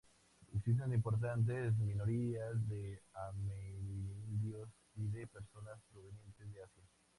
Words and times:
Existen 0.55 0.93
importantes 0.95 1.77
minorías 1.77 2.67
de 2.67 3.03
amerindios 3.29 4.67
y 4.95 5.07
de 5.09 5.27
personas 5.27 5.79
provenientes 5.93 6.51
de 6.51 6.63
Asia. 6.63 6.83